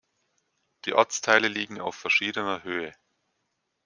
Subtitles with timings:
[0.85, 2.91] Die Ortsteile liegen auf verschiedener Höhe.